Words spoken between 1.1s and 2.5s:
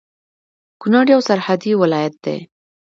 يو سرحدي ولايت دی